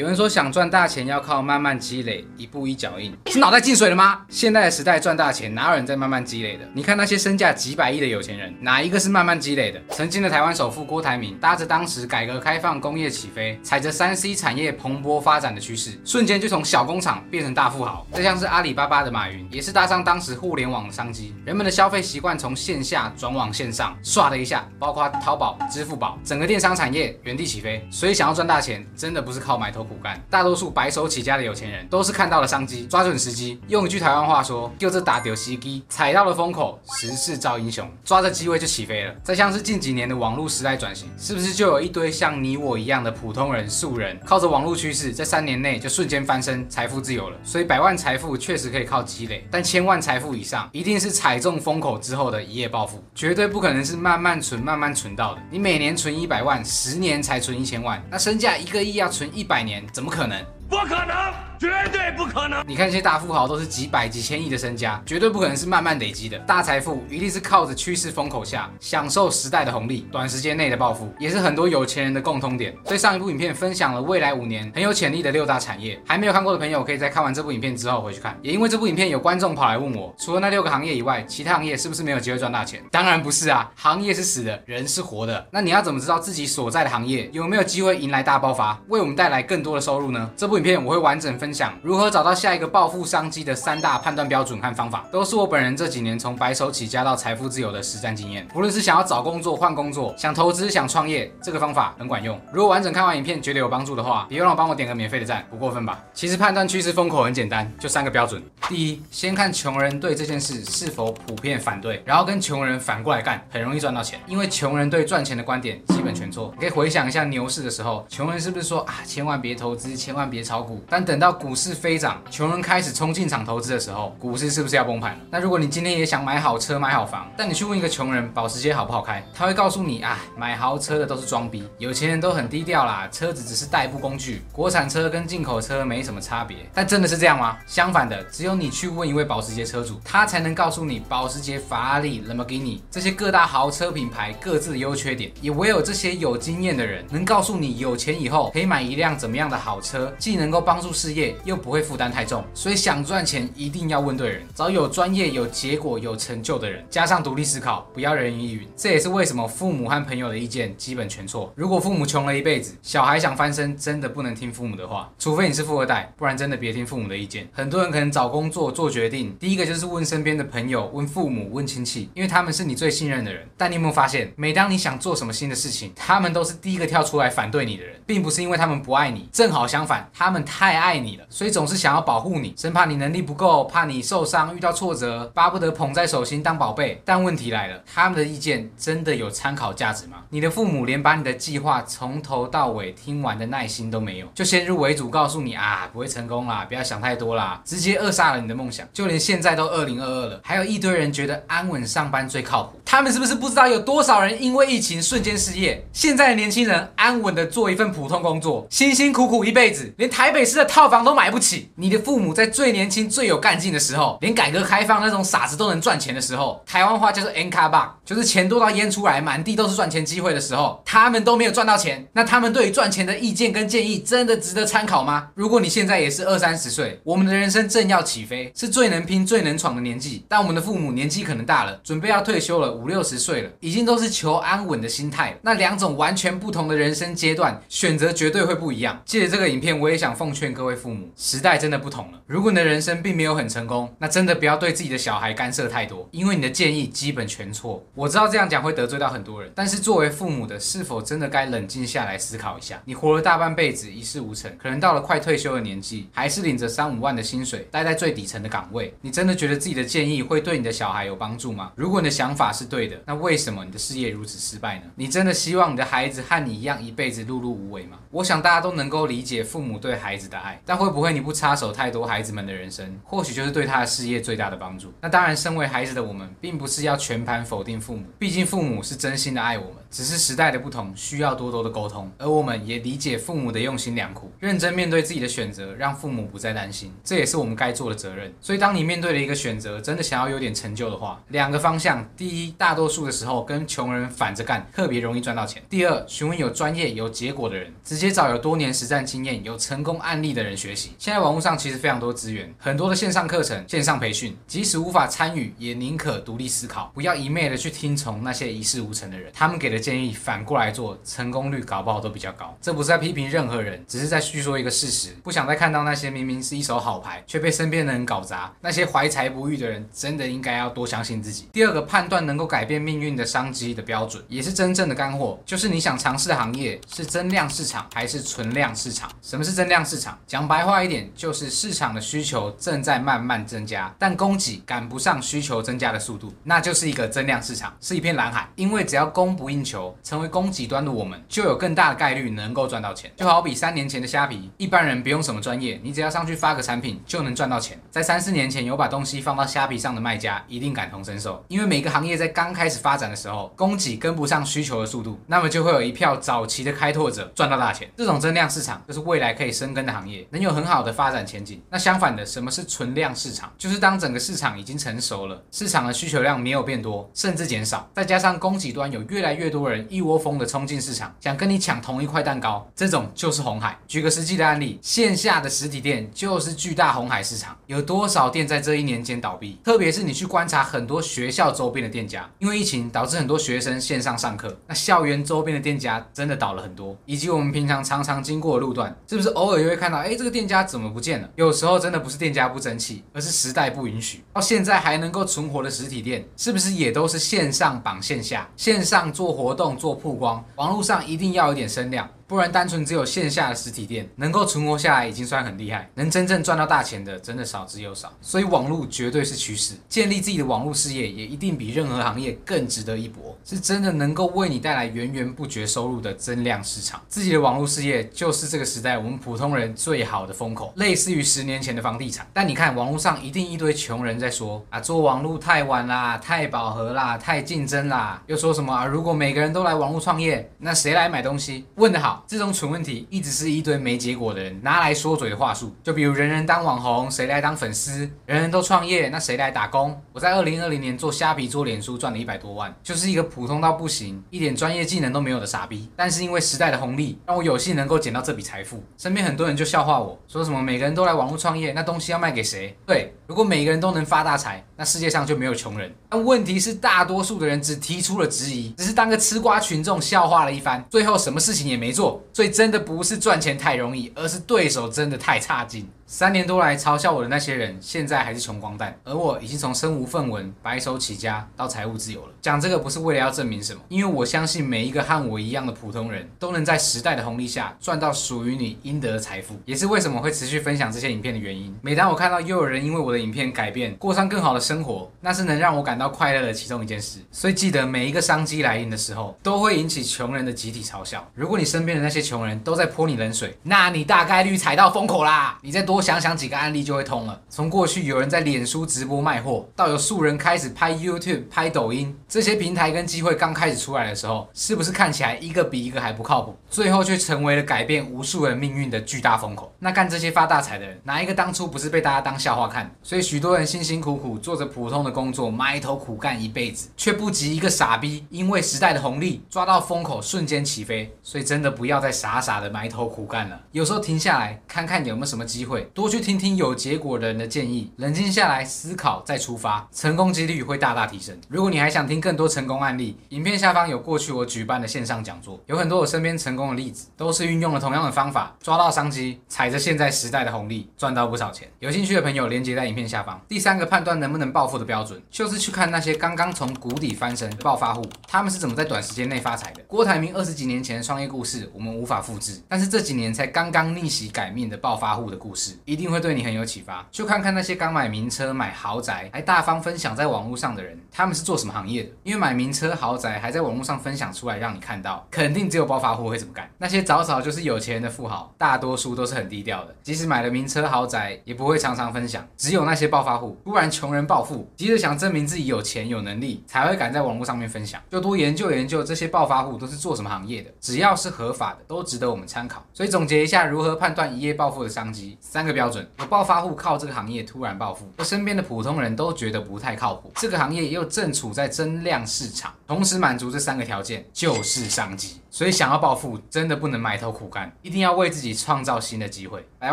[0.00, 4.22] 有人说想赚大钱要靠慢慢积累，一步一脚印，是脑袋进水了吗？
[4.30, 6.66] 现在的时代赚大钱哪有人在慢慢积累的？
[6.72, 9.78] 你看那些身价几百亿的有钱人，哪一个是慢慢积累的？
[9.90, 18.06] 曾经的台湾首富郭台铭，搭着当时改革开放工业起飞，踩着三 C 产业蓬勃发展的趋势，瞬间就从小工厂变成大富豪。
[18.10, 27.86] 再像是阿里巴巴的马云，也是搭上当时互联网的商机，人们的消费习惯从线下转往线上，唰的一下，包括淘宝、支付宝，整个电商产业原地起飞。
[27.90, 33.60] 所以想要赚大钱，真的不是靠埋头苦干，大多数白手起家的有钱人都是看到了商机，抓准时机。
[33.66, 39.12] 用一句台湾话说，就这打丢时机，踩到了风口，时势造英雄，抓着机会就起飞了。
[39.24, 47.36] 再像是近几年的网络时代转型，是不是就有一堆像你我一样的普通人、素人，靠着网络趋势，在三年内就瞬间翻身，财富自由了？
[47.42, 55.42] 所以百万财富确实可以靠积累，但千万财富以上，一定是踩中风口之后的一夜暴富，绝对不可能是慢慢存、慢慢存到的。
[55.50, 60.44] 你每年存一百万，十年才存一千万，那身价一个亿要存一百年，怎么可能？
[60.68, 61.49] 不可能。
[61.60, 62.64] 绝对不可能！
[62.66, 66.38] 你看这些大富豪都是几百几千亿的身家，绝对不可能是慢慢累积的。
[66.38, 72.74] 大财富一定是靠着趋势风口下享受时代的红利，短时间内的暴富，也是很多有钱人的共通点。
[72.86, 78.38] 所以上一部影片分享了未来五年很有潜力的六大产业，还没有看过的朋友可以在看完这部影片之后回去看。
[78.40, 82.82] 也因为这部影片有观众跑来问我，除了那六个行业以外，其他行业是不是没有机会赚大钱？
[82.90, 85.46] 当然不是啊，行业是死的，人是活的。
[85.50, 90.30] 那你要怎么知道自己所在的行业有没有机会迎来大爆发，为我们带来更多的收入呢？
[90.34, 92.30] 这部影片我会完整分分享如何找到。
[92.32, 98.46] 下一个暴富商机的三大判断标准和方法，都是我本人这几年从白手起家到财富自由的实战经验。
[98.54, 102.40] 无论是想要找工作、换工作，想投资、想创业，这个方法很管用。
[102.52, 106.00] 如果完整看完影片觉得有帮助的话，别忘了帮我点个免费的赞，不过分吧？
[106.14, 108.40] 其实判断趋势风口很简单，就三个标准。
[108.68, 114.20] 第一，先看穷人对这件事是否普遍反对，然后跟穷人反过来干，很容易赚到钱。
[114.28, 116.54] 因为穷人对赚钱的观点基本全错。
[116.54, 120.82] 你可以回想一下牛市的时候，穷人是不是说啊，千万别投资，千万别炒股？
[120.88, 125.20] 但等到股市飞涨，穷人开始冲进场投资的时候，股市是不是要崩盘了？
[125.30, 136.58] 那如果你今天也想买好车、买好房，但你去问一个穷人保时捷好不好开，他会告诉你啊，买豪车的都是装逼，有钱人都很低调啦，车子只是代步工具，国产车跟进口车没什么差别。
[136.74, 137.56] 但真的是这样吗？
[137.66, 145.32] 相反的，只有你去问一位保时捷车主，他才能告诉你保时捷、法拉利、兰博基尼这些各大豪车品牌各自的优缺点。
[145.40, 152.44] 也唯有这些有经验的人，能告诉你有钱以后可以买一辆怎么样的好车，既能够帮助事业，又不会负担太重。
[152.54, 158.68] 所以想赚钱一定要问对人，找有专业、有结果、有成就的人，加上独立思考，不要人云亦云。
[158.76, 161.52] 这也是为什么父母和朋友的意见基本全错。
[161.54, 167.48] 如果父母穷了一辈子，小孩想翻身，真的不能听父母的话，除非你是富二代，不然真的别听父母的意见。
[167.52, 173.46] 很多人可能找工作做决定，第一个就是问身边的朋友、问父母、问亲戚，因为他们是你最信任的人。
[173.56, 183.20] 但你有没有发现，每当你想做什么新的事情，他们都是第一个跳出来反对你的人，并不是因为他们不爱你，正好相反，他们太爱你了，所以总是想要保护你，生怕你能力。
[183.20, 187.00] 不够，怕你受伤，遇到挫折，巴不得捧在手心当宝贝。
[187.04, 190.16] 但问题来了，他们的意见真的有参考价值吗？
[190.30, 198.88] 你的父母连把你的计划从头到尾听完的耐心都没有，就先入为主告诉你啊，不会成功啦，不要想太多啦，直接扼杀了你的梦想。
[198.92, 202.80] 就连现在都二零二二了，还有一堆人觉得安稳上班最靠谱。
[202.84, 205.86] 他们是不是不知道有多少人因为疫情瞬间失业？
[205.92, 211.70] 现在的年轻人安稳的做一份普通工作，辛辛苦苦一辈子，连台北市的套房都都买不起。
[211.74, 213.00] 你的父母在最年轻。
[213.10, 222.06] 最有干劲的时候，连改革开放那种傻子都能赚钱的时候，台湾话叫做 “N 卡棒”，就是钱多到淹出来，满地都是赚钱机会的时候，他们都没有赚到钱。
[222.12, 225.28] 那他们对于赚钱的意见跟建议，真的值得参考吗？
[225.34, 235.36] 如果你现在也是二三十岁，我们的人生正要起飞，是最能拼、最能闯的年纪，但我们的父母年纪可能大了，准备要退休了，五六十岁了，已经都是求安稳的心态了。
[235.42, 239.00] 那两种完全不同的人生阶段，选择绝对会不一样。
[239.04, 242.20] 借着这个影片，我也想奉劝各位父母，时代真的不同了。
[242.26, 247.84] 如果你的人生并没有很成功，那真的不要对自己的小孩干涉太多，因为你的建议基本全错。
[247.94, 252.80] 我知道这样讲会得罪到很多人，但是作为父母的，是否真的该冷静下来思考一下？
[252.84, 261.72] 你活了大半辈子，一事无成，可能到了快退休的年纪，还是领着三五万的薪水，待在最底层的岗位，你真的觉得自己的建议会对你的小孩有帮助吗？
[261.76, 264.84] 如果你的想法是对的，那为什么你的事业如此失败呢？
[264.94, 267.98] 你真的希望你的孩子和你一样一辈子碌碌无为吗？
[268.10, 273.30] 我想大家都能够理解父母对孩子的爱，但会不会你不插手太多孩子们的人生，或许。
[273.40, 274.92] 就是对他的事业最大的帮助。
[275.00, 279.74] 那当然，身为孩子的我们，并不是要全盘否定父母，毕竟父母是真心的爱我们。
[279.90, 282.10] 只是时代的不同，需要多多的沟通。
[282.18, 288.32] 而我们也理解父母的用心良苦，认真面对自己的选择，让父母不再担心，这也是我们该做的责任。
[288.40, 300.92] 所以，当你面对了一个选择，真的想要有点成就的话，两个方向：第一，大多数的时候跟穷人反着干，特别容易赚到钱；第二，询问有专业、有结果的人，直接找有多年实战经验、有成功案例的人学习。
[300.98, 309.32] 现在网络上其实非常多资源，很多的线上课程、线上培训，即使无法参与，也宁可独立思考，不要一昧的去听从那些一事无成的人。
[309.34, 312.56] 他们给的建议反过来做，成功率搞不好都比较高。
[312.60, 315.10] 这不是在批评任何人，只是在叙说一个事实。
[315.22, 318.52] 不想再看到那些明明是一手好牌，却被身边的人搞砸。
[318.60, 321.48] 那些怀才不遇的人，真的应该要多相信自己。
[321.52, 329.10] 第二个判断能够改变命运的商机的标准，也是真正的干货，就是你想尝试的行业是增量市场还是存量市场？
[329.22, 330.18] 什么是增量市场？
[330.26, 338.48] 讲白话一点，就是市场的需求正在慢慢增加，但供给赶不上需求增加的速度，那就是一个增量市场，是一片蓝海。
[338.56, 343.10] 因为只要供不应求，成为供给端的我们，就有更大的概率能够赚到钱。
[343.16, 347.78] 就好比三年前的虾皮，一般人不用什么专业，你只要上去发个产品就能赚到钱。
[347.90, 351.44] 在三四年前有把东西放到虾皮上的卖家，一定感同身受。
[351.48, 357.88] 因为每个行业在刚开始发展的时候，供给跟不上需求的速度，那么就会有一票早期的开拓者赚到大钱。
[357.96, 361.62] 这种增量市场就是未来可以生根的行业，能有很好的发展前景。
[361.70, 363.52] 那相反的，什么是存量市场？
[363.58, 373.78] 就是当整个市场已经成熟了，市场的需求量没有变多，甚至减少，再加上供给端有越来越多多人一窝蜂的冲进市场，想跟你抢同一块蛋糕，这种就是红海。
[373.86, 379.58] 举个实际的案例，线下的实体店就是巨大红海市场，有多少店在这一年间倒闭？
[379.62, 386.96] 特别是你去观察很多学校周边的店家，因为疫情导致很多学生线上上课，那校园周边的店家真的倒了很多。
[387.04, 391.28] 以及我们平常常常经过的路段，是不是偶尔又会看到，哎，这个店家怎么不见了？
[391.36, 394.24] 有时候真的不是店家不争气，而是时代不允许。
[394.32, 402.08] 到现在还能够存活的实体店，是不是也都是线上绑线下，线上做活活动做曝光，网络上一定要有点声量。
[402.30, 405.90] 不然，单纯只有线下的实体店能够存活下来，已经算很厉害。
[405.96, 408.12] 能真正赚到大钱的，真的少之又少。
[408.20, 409.74] 所以，网络绝对是趋势。
[409.88, 413.36] 建立自己的网络事业，也一定比任何行业更值得一搏。
[413.44, 417.02] 是真的能够为你带来源源不绝收入的增量市场。
[417.08, 422.24] 自己的网络事业，就是这个时代我们普通人最好的风口，类似于十年前的房地产。
[422.32, 431.66] 但你看，网络上一定一堆穷人在说啊，做网络太晚啦，太饱和啦，太竞争啦，又说什么啊，如果每个人都来网络创业，那谁来买东西？
[431.74, 432.19] 问得好。
[432.26, 438.08] 这种蠢问题一直是一堆没结果的人拿来说嘴的话术，就比如人人当网红，谁来当粉丝？
[438.26, 440.00] 人人都创业，那谁来打工？
[440.12, 445.90] 我在二零二零年做虾皮、做脸书赚了一百多万，就是一个普通到不行、一点专业技能都没有的傻逼。
[445.96, 448.82] 但是因为时代的红利，让我有幸能够捡到这笔财富。
[448.96, 452.76] 身边很多人就笑话我说什么每个人都来网络创业，那东西要卖给谁？
[452.86, 455.94] 对，如果每个人都能发大财，那世界上就没有穷人。
[456.08, 462.22] 但问题是，大多数的人只提出了质疑，只是当个吃瓜群众笑话了一番，最后什么事情也没做。
[462.32, 462.50] 所以。
[462.50, 465.88] 真的不是赚钱太容易，而是对手真的太差劲。
[466.12, 472.32] 三年多来嘲笑我的那些人，现在还是穷光蛋，而我已经从身无分文、白手起家到财务自由了。
[472.42, 481.72] 讲这个不是为了要证明什么，因为我相信每一个和我一样的普通人都能在时代的红利下赚到属于你应得的财富，也是为什么会持续分享这些影片的原因。
[481.80, 487.20] 每当我看到又有人因为我的影片改变，过上更好的生活，那是能让我感到快乐的其中一件事。
[487.30, 491.24] 所以记得每一个商机来临的时候，都会引起穷人的集体嘲笑。
[491.36, 495.56] 如果你身边的那些穷人都在泼你冷水，那你大概率踩到风口啦。
[495.62, 496.80] 你再多想想几个案例。
[496.80, 497.40] 就会通了。
[497.48, 506.56] 从过去有人在脸书直播卖货，到有素人开始拍 YouTube、拍抖音，这些平台跟机会刚开始出来的时候，是不是看起来一个比一个还不靠谱？
[506.70, 509.72] 最后却成为了改变无数人命运的巨大风口。
[509.80, 512.90] 那干这些发大财的人，哪一个当初不是被大家当笑话看？
[513.02, 521.12] 所以许多人辛辛苦苦做着普通的工作，埋头苦干一辈子，却不及一个傻逼，因为时代的红利抓到风口，瞬间起飞。
[521.22, 526.70] 所以真的不要再傻傻的埋头苦干了，有时候停下来看看有没有什么机会，多去听听有。
[526.80, 531.36] 结果的人的建议，冷静下来思考再出发，成功几率会大大提升。
[531.48, 541.68] 如果你还想听更多成功案例，影片下方有过去我举办的线上讲座，有很多我身边成功的例子，都是运用了同样的方法，抓到商机，踩着现在时代的红利，赚到不少钱。
[541.78, 543.40] 有兴趣的朋友，连接在影片下方。
[543.48, 549.82] 第三个判断能不能暴富的标准，就是去看那些刚刚从谷底翻身的暴发户，他们是怎么在短时间内发财的。
[549.86, 557.06] 郭台铭二十几年前的创业故事，我们无法复制，但是这几年才刚刚逆袭改命的暴发户的故事，一定会对你很有启发。
[557.10, 562.09] 就看看那些刚买名车、买豪宅还大方分享在网络上的人，他们是做什么行业的？
[562.22, 566.68] 因为买名车、豪宅还在网络上分享出来让你看到，肯定只有暴发户会这么干。
[566.78, 572.46] 那些早早就是有钱人的富豪，大多数都是很低调的，即使买了名车、豪宅，也不会常常分享。
[572.56, 578.00] 只有那些暴发户，突然穷人暴富，急着想证明自己有钱有能力，才会敢在网络上面分享。
[578.10, 582.84] 就多研究研究这些暴发户都是做什么行业的，只要是合法的，都值得我们参考。
[582.92, 585.36] 所以总结一下，如何判断一夜暴富的商机？
[585.40, 590.32] 三个标准：有暴发户靠这个行业突然暴富，而身边的普通人都觉得不太靠谱。
[590.36, 595.39] 这个行业又正处在争量市场，同时满足这三个条件，就是商机。
[595.50, 599.66] 所以想要暴富，真的不能埋头苦干，一定要为自己创造新的机会。
[599.78, 599.92] 百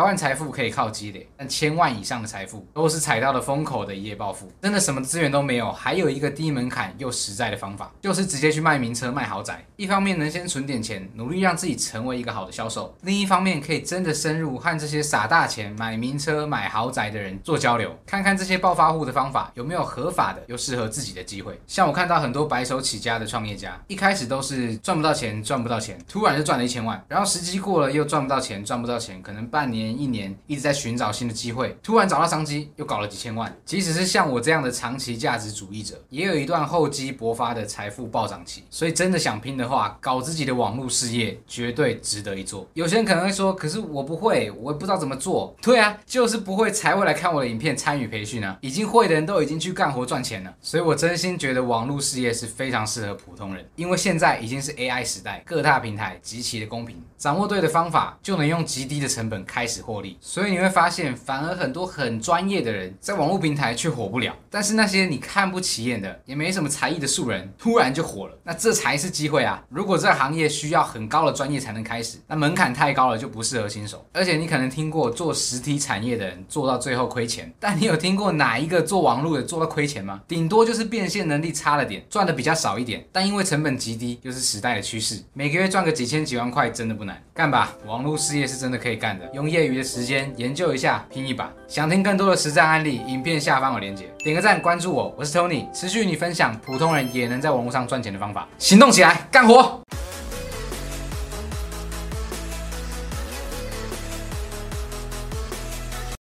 [0.00, 4.50] 万财富可以靠积累，但千万以上的财富都是踩到了风口的一夜暴富。
[4.62, 9.64] 真的什么资源都没有，还有一个低门槛又实在的方法，就是直接去卖名车、卖豪宅。
[9.76, 21.60] 一方面能先存点钱，努力让自己成为一个好的销售；另一方面可以真的深入和这些撒大钱买名车、买豪宅的人做交流，看看这些暴发户的方法有没有合法的又适合自己的机会。
[21.66, 25.42] 像我看到很多白手起家的创业家，一开始都是赚不到钱。
[25.48, 33.50] 赚不到钱，突然就赚了一千万，然后时机过了又赚不到钱，赚不到钱，可能半年一年一直在寻找新的机会，突然找到商机，又搞了几千万。
[33.64, 38.62] 即使是像我这样的长期价值主义者，也有一段厚积薄发的财富暴涨期。
[38.68, 42.68] 所以真的想拼的话，搞自己的网络事业绝对值得一做。
[42.74, 45.56] 有些人可能会说，可是我不会，我也不知道怎么做。
[45.62, 48.58] 对啊，就是不会才会来看我的影片参与培训啊。
[48.60, 50.54] 已经会的人都已经去干活赚钱了。
[50.60, 55.37] 所以我真心觉得网络事业是非常适合普通人，因为现在已经是 AI 时代。
[55.44, 60.16] 各大平台极其的公平，掌握对的方法，就能用极低的成本开始获利。
[60.20, 68.38] 所以你会发现，反而很多很专业的人在网络平台却火不了，但是那些你看不起眼的，也没什么才艺的素人，突然就火了。
[68.44, 69.62] 那这才是机会啊！
[69.68, 74.04] 如果这行业需要很高的专业才能开始，那门槛太高了，就不适合新手。
[74.12, 80.22] 而且你可能听过做实体产业的人做到最后亏钱，但你有听过哪一个做网络的做到亏钱吗？
[80.26, 85.22] 顶多就是变现能力差了点，赚的比较少一点，但因为成本极低，又是时代的趋势。
[85.34, 87.72] 每个月赚个几千几万块真的不难，干吧！
[87.86, 91.52] 网络事业是真的可以干的，用业余的时间研究一下，拼一把。
[91.68, 99.80] 想听更多的实战案例，影片下方有链接，点个赞，关注我，我是 Tony，持续与你分享普通人也能在网络上赚钱的方法，行动起来，干活！